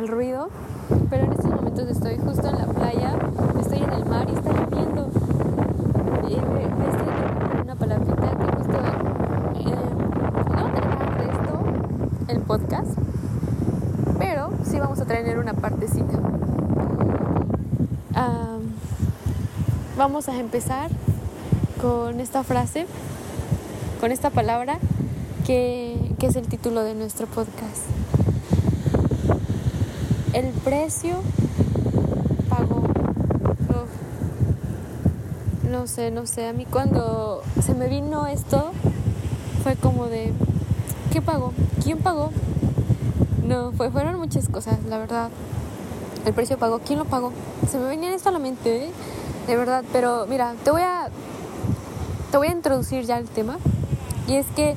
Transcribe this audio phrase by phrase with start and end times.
[0.00, 0.48] el ruido,
[1.10, 3.18] pero en estos momentos estoy justo en la playa,
[3.60, 5.10] estoy en el mar y está lloviendo.
[6.26, 8.78] Y me, me estoy dando una palabrita que justo
[9.56, 9.76] eh,
[10.48, 10.68] no
[11.18, 11.60] de esto
[12.28, 12.92] el podcast,
[14.18, 16.16] pero sí vamos a tener una partecita.
[18.14, 18.72] Am,
[19.98, 20.90] vamos a empezar
[21.82, 22.86] con esta frase,
[24.00, 24.78] con esta palabra
[25.44, 27.99] que es el título de nuestro podcast.
[30.64, 31.22] Precio
[32.48, 32.82] pagó.
[35.70, 36.48] No sé, no sé.
[36.48, 38.72] A mí cuando se me vino esto
[39.62, 40.32] fue como de,
[41.12, 41.52] ¿qué pagó?
[41.82, 42.30] ¿Quién pagó?
[43.46, 45.30] No, fue, fueron muchas cosas, la verdad.
[46.26, 47.32] El precio pagó, ¿quién lo pagó?
[47.70, 48.90] Se me venía esto a la mente, ¿eh?
[49.46, 49.84] de verdad.
[49.92, 51.08] Pero mira, te voy a,
[52.30, 53.58] te voy a introducir ya el tema.
[54.28, 54.76] Y es que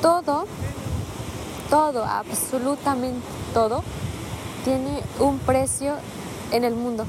[0.00, 0.46] todo,
[1.68, 3.82] todo, absolutamente todo,
[4.64, 5.94] tiene un precio
[6.52, 7.04] en el mundo.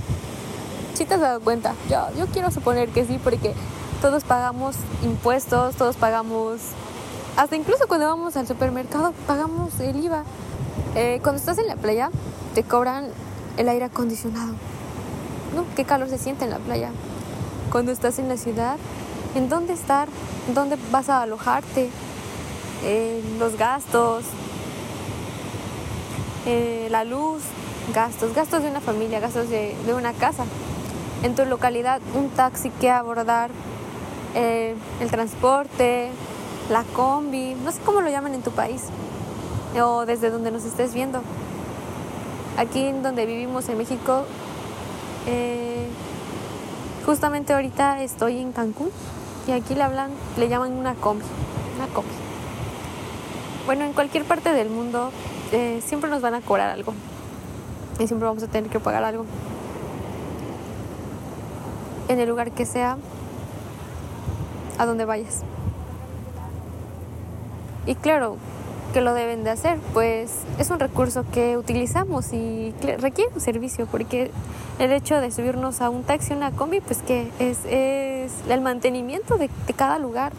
[0.94, 1.74] Si te has dado cuenta?
[1.90, 3.54] Yo, yo quiero suponer que sí, porque
[4.02, 6.60] todos pagamos impuestos, todos pagamos,
[7.38, 10.24] hasta incluso cuando vamos al supermercado, pagamos el IVA.
[10.96, 12.10] Eh, cuando estás en la playa,
[12.54, 13.08] te cobran
[13.58, 14.54] el aire acondicionado.
[15.56, 15.66] ¿No?
[15.76, 16.92] ¿Qué calor se siente en la playa?
[17.72, 18.78] Cuando estás en la ciudad,
[19.36, 20.08] ¿en dónde estar?
[20.48, 21.90] ¿En dónde vas a alojarte?
[22.84, 24.26] Eh, los gastos,
[26.46, 27.42] eh, la luz,
[27.94, 30.46] gastos, gastos de una familia, gastos de, de, una casa.
[31.24, 33.52] En tu localidad, un taxi que abordar,
[34.34, 36.10] eh, el transporte,
[36.70, 38.84] la combi, no sé cómo lo llaman en tu país
[39.80, 41.22] o desde donde nos estés viendo.
[42.58, 44.26] Aquí en donde vivimos en México,
[45.28, 45.88] eh,
[47.06, 48.90] justamente ahorita estoy en Cancún
[49.48, 51.26] y aquí le hablan, le llaman una combi,
[51.78, 52.10] una combi.
[53.66, 55.12] Bueno, en cualquier parte del mundo
[55.52, 56.94] eh, siempre nos van a cobrar algo
[58.00, 59.26] y siempre vamos a tener que pagar algo.
[62.08, 62.98] En el lugar que sea,
[64.78, 65.44] a donde vayas.
[67.86, 68.38] Y claro,
[68.94, 73.88] que lo deben de hacer, pues es un recurso que utilizamos y requiere un servicio,
[73.88, 74.32] porque
[74.80, 79.38] el hecho de subirnos a un taxi, una combi, pues que es, es el mantenimiento
[79.38, 80.34] de, de cada lugar.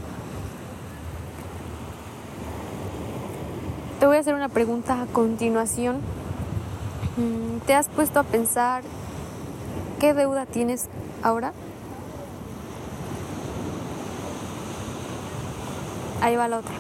[4.02, 6.00] Te voy a hacer una pregunta a continuación.
[7.66, 8.82] ¿Te has puesto a pensar
[10.00, 10.88] qué deuda tienes
[11.22, 11.52] ahora?
[16.20, 16.74] Ahí va la otra.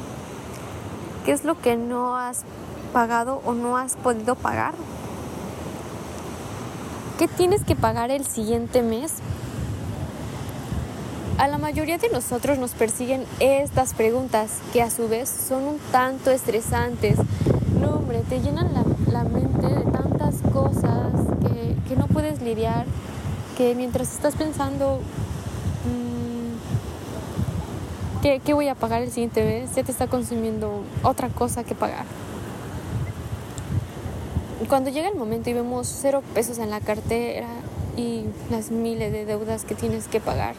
[1.24, 2.42] ¿Qué es lo que no has
[2.92, 4.74] pagado o no has podido pagar?
[7.20, 9.18] ¿Qué tienes que pagar el siguiente mes?
[11.38, 15.78] A la mayoría de nosotros nos persiguen estas preguntas que a su vez son un
[15.90, 17.16] tanto estresantes.
[17.80, 22.86] No, hombre, te llenan la, mente de tantas cosas que, que, no puedes lidiar,
[23.56, 25.00] que mientras estás pensando
[25.84, 26.22] mmm,
[28.22, 31.74] ¿qué, ¿qué voy a pagar el siguiente mes, ya te está consumiendo otra cosa que
[31.74, 32.04] pagar.
[34.68, 37.48] Cuando llega el momento y vemos cero pesos en la cartera
[37.96, 40.54] y las miles de deudas que tienes que pagar,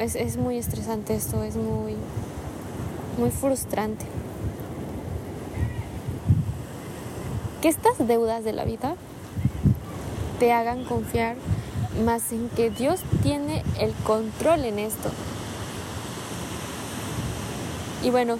[0.00, 1.94] es, es, muy estresante esto, es muy,
[3.18, 4.06] muy frustrante.
[7.60, 8.94] Que estas deudas de la vida
[10.38, 11.36] te hagan confiar
[12.04, 15.10] más en que Dios tiene el control en esto.
[18.02, 18.38] Y bueno,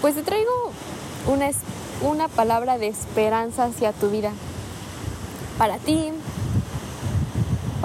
[0.00, 0.50] pues te traigo
[1.28, 1.48] una,
[2.02, 4.32] una palabra de esperanza hacia tu vida.
[5.56, 6.10] Para ti,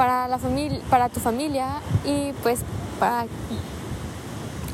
[0.02, 2.62] para la familia, para tu familia y pues
[3.00, 3.28] para,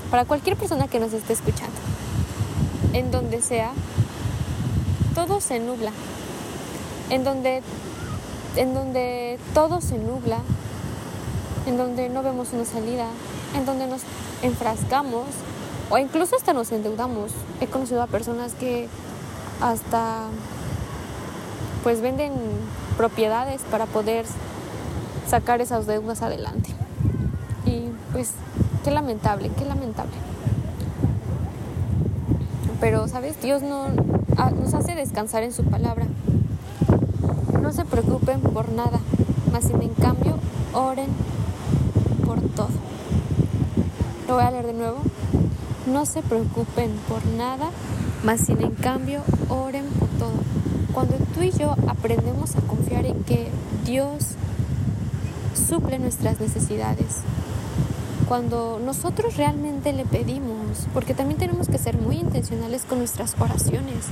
[0.10, 1.76] para cualquier persona que nos esté escuchando.
[2.94, 3.74] En donde sea,
[5.16, 5.92] todo se nubla.
[7.10, 7.62] En donde,
[8.56, 10.38] en donde todo se nubla,
[11.66, 13.08] en donde no vemos una salida,
[13.54, 14.04] en donde nos
[14.44, 15.26] enfrascamos
[15.90, 17.34] o incluso hasta nos endeudamos.
[17.60, 18.88] He conocido a personas que
[19.60, 20.22] hasta
[21.84, 22.32] pues venden
[22.96, 24.26] propiedades para poder
[25.28, 26.70] sacar esas deudas adelante.
[27.66, 28.32] Y pues
[28.84, 30.14] qué lamentable, qué lamentable.
[32.80, 33.42] Pero, ¿sabes?
[33.42, 36.06] Dios no, nos hace descansar en su palabra.
[37.62, 39.00] No se preocupen por nada,
[39.52, 40.38] más sin en cambio
[40.74, 41.10] oren
[42.26, 42.70] por todo.
[44.28, 45.00] Lo voy a leer de nuevo.
[45.88, 47.70] No se preocupen por nada,
[48.24, 50.34] más sin en cambio oren por todo.
[50.94, 53.50] Cuando tú y yo aprendemos a confiar en que
[53.86, 54.36] Dios
[55.68, 57.18] suple nuestras necesidades.
[58.28, 64.06] Cuando nosotros realmente le pedimos, porque también tenemos que ser muy intencionales con nuestras oraciones.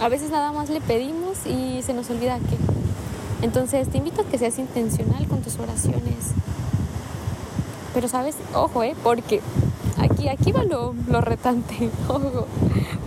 [0.00, 2.56] a veces nada más le pedimos y se nos olvida que.
[3.44, 6.32] Entonces te invito a que seas intencional con tus oraciones.
[7.94, 8.94] Pero sabes, ojo, ¿eh?
[9.02, 9.40] Porque
[9.96, 12.46] aquí, aquí va lo, lo retante, ojo.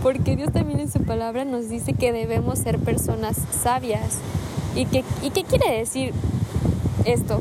[0.02, 4.18] Porque Dios también en su palabra nos dice que debemos ser personas sabias.
[4.74, 6.12] ¿Y, que, ¿Y qué quiere decir
[7.04, 7.40] esto?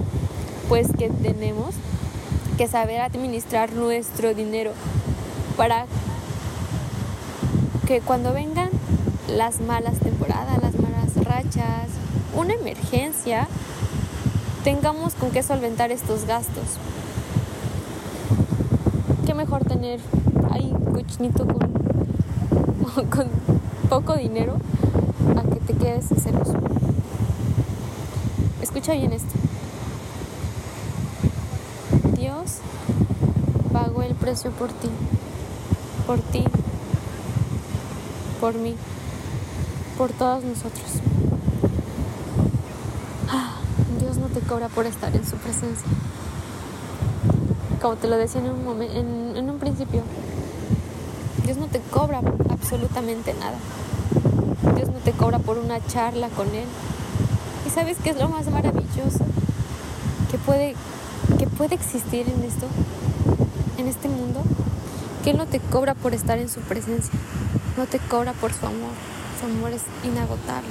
[0.69, 1.75] Pues que tenemos
[2.57, 4.71] que saber administrar nuestro dinero
[5.57, 5.85] para
[7.87, 8.69] que cuando vengan
[9.27, 11.89] las malas temporadas, las malas rachas,
[12.35, 13.47] una emergencia,
[14.63, 16.63] tengamos con qué solventar estos gastos.
[19.25, 19.99] Qué mejor tener
[20.51, 21.71] ahí un cochinito con,
[23.89, 24.57] poco dinero
[25.37, 26.53] a que te quedes celoso.
[28.61, 29.33] Escucha bien esto.
[32.17, 32.57] Dios
[33.73, 34.89] pagó el precio por ti,
[36.05, 36.43] por ti,
[38.39, 38.75] por mí,
[39.97, 40.85] por todos nosotros.
[43.27, 43.55] Ah,
[43.99, 45.87] Dios no te cobra por estar en su presencia.
[47.81, 50.03] Como te lo decía en un, principio,
[51.43, 53.57] Dios no te cobra absolutamente nada.
[54.75, 56.67] Dios no te cobra por una charla con Él.
[57.65, 59.25] ¿Y sabes qué es lo más maravilloso?
[60.29, 60.75] Que puede,
[61.39, 62.67] que puede existir en esto,
[63.81, 64.41] en este mundo,
[65.23, 67.19] que no te cobra por estar en su presencia
[67.77, 68.91] no te cobra por su amor.
[69.39, 70.67] Su amor es inagotable.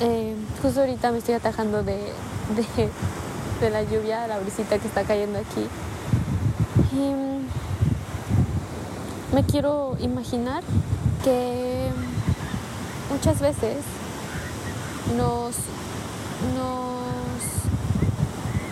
[0.00, 2.12] Eh, justo ahorita me estoy atajando de,
[3.60, 5.66] de, la lluvia, la brisita que está cayendo aquí.
[6.92, 7.14] Y
[9.34, 10.62] me quiero imaginar
[11.24, 11.88] que
[13.10, 13.78] muchas veces
[15.16, 15.54] nos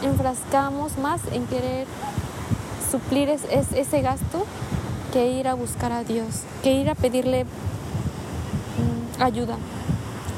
[0.03, 1.87] enfrascamos más en querer
[2.91, 4.47] suplir es, es, ese gasto
[5.13, 9.57] que ir a buscar a Dios, que ir a pedirle mm, ayuda.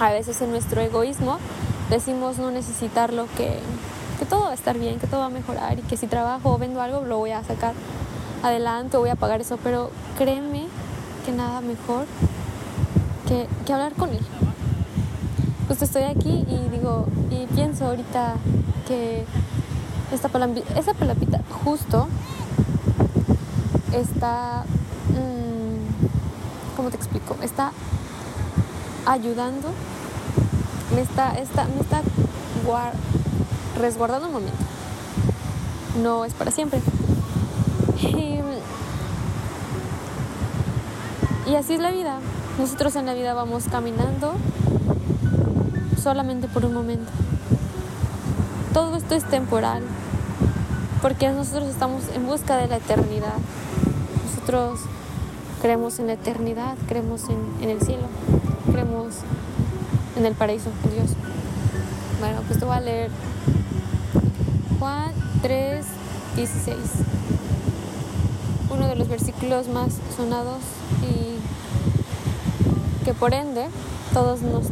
[0.00, 1.38] A veces en nuestro egoísmo
[1.90, 3.58] decimos no necesitarlo, que,
[4.18, 6.52] que todo va a estar bien, que todo va a mejorar y que si trabajo
[6.52, 7.74] o vendo algo lo voy a sacar
[8.42, 10.66] adelante voy a pagar eso, pero créeme
[11.24, 12.06] que nada mejor
[13.28, 14.24] que, que hablar con Él.
[15.68, 18.34] Justo estoy aquí y digo, y pienso ahorita
[18.86, 19.24] que
[20.12, 22.08] esta palabra, esa palapita justo
[23.92, 24.64] está,
[25.10, 27.36] mmm, ¿cómo te explico?
[27.42, 27.72] Está
[29.06, 29.68] ayudando,
[30.94, 32.02] me está, está, me está
[33.80, 34.64] resguardando un momento.
[36.02, 36.80] No es para siempre.
[41.46, 42.18] Y así es la vida.
[42.58, 44.32] Nosotros en la vida vamos caminando
[46.02, 47.10] solamente por un momento.
[48.72, 49.82] Todo esto es temporal,
[51.02, 53.34] porque nosotros estamos en busca de la eternidad.
[54.24, 54.80] Nosotros
[55.60, 58.04] creemos en la eternidad, creemos en, el cielo,
[58.70, 59.16] creemos
[60.16, 61.10] en el paraíso, en Dios.
[62.20, 63.10] Bueno, pues te voy a leer
[64.78, 65.12] Juan
[65.42, 65.84] 3,
[66.36, 66.76] 16.
[68.70, 70.60] Uno de los versículos más sonados
[71.02, 71.36] y
[73.04, 73.66] que por ende
[74.14, 74.68] todos nos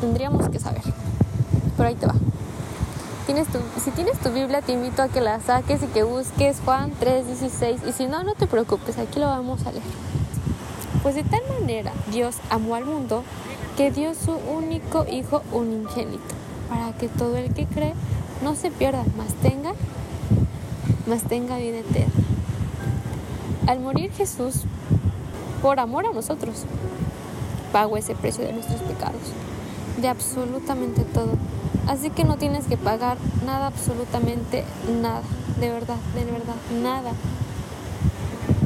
[0.00, 0.82] tendríamos que saber.
[1.76, 2.14] Por ahí te va
[3.26, 7.86] si tienes tu Biblia, te invito a que la saques y que busques Juan 3:16.
[7.88, 9.84] Y si no, no te preocupes, aquí lo vamos a leer.
[11.02, 13.22] Pues de tal manera Dios amó al mundo
[13.76, 16.34] que dio su único Hijo unigénito,
[16.68, 17.94] para que todo el que cree
[18.42, 19.72] no se pierda, mas tenga,
[21.06, 22.12] mas tenga vida eterna.
[23.66, 24.62] Al morir Jesús,
[25.62, 26.64] por amor a nosotros,
[27.72, 29.22] pagó ese precio de nuestros pecados,
[30.00, 31.36] de absolutamente todo
[31.88, 34.64] Así que no tienes que pagar nada, absolutamente
[35.02, 35.22] nada,
[35.58, 37.10] de verdad, de verdad, nada.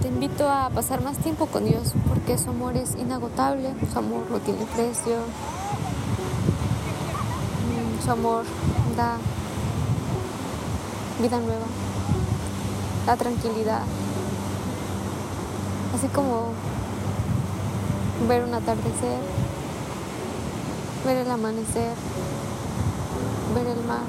[0.03, 4.31] Te invito a pasar más tiempo con Dios porque su amor es inagotable, su amor
[4.31, 5.17] no tiene precio,
[7.65, 8.45] mm, su amor
[8.97, 9.17] da
[11.21, 11.67] vida nueva,
[13.07, 13.83] da tranquilidad,
[15.95, 16.49] así como
[18.29, 19.21] ver un atardecer,
[21.07, 21.95] ver el amanecer
[23.57, 24.05] ver el mar,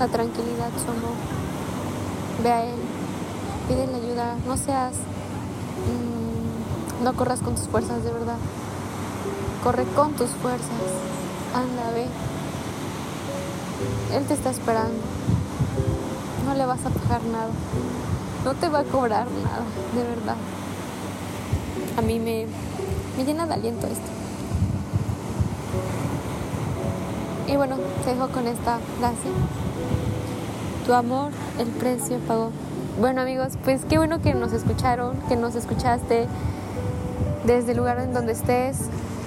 [0.00, 2.42] la tranquilidad, su.
[2.42, 2.80] Ve a Él,
[3.68, 4.94] pídele ayuda, no seas,
[5.86, 8.38] mmm, no corras con tus fuerzas de verdad,
[9.62, 10.90] corre con tus fuerzas,
[11.54, 12.06] anda, ve.
[14.16, 15.00] Él te está esperando,
[16.46, 17.50] no le vas a pagar nada,
[18.44, 19.62] no te va a cobrar nada,
[19.94, 20.36] de verdad.
[21.96, 22.46] A mí me,
[23.16, 24.17] me llena de aliento esto.
[27.48, 29.30] Y bueno, te dejo con esta frase.
[30.86, 32.50] Tu amor, el precio pagó.
[33.00, 36.28] Bueno amigos, pues qué bueno que nos escucharon, que nos escuchaste.
[37.44, 38.76] desde el lugar en donde estés.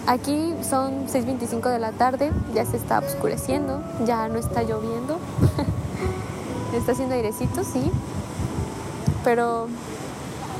[0.05, 5.17] Aquí son 6.25 de la tarde, ya se está oscureciendo, ya no está lloviendo.
[6.73, 7.91] está haciendo airecito, sí.
[9.23, 9.67] Pero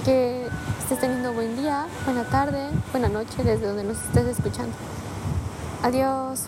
[0.06, 0.48] que
[0.80, 4.74] estés teniendo buen día, buena tarde, buena noche desde donde nos estés escuchando.
[5.84, 6.48] Adiós.